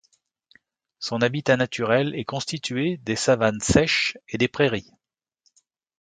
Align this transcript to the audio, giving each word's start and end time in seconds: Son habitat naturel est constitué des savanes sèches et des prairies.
Son 0.97 1.21
habitat 1.21 1.57
naturel 1.57 2.15
est 2.15 2.25
constitué 2.25 2.97
des 3.03 3.15
savanes 3.15 3.59
sèches 3.59 4.17
et 4.29 4.39
des 4.39 4.47
prairies. 4.47 4.89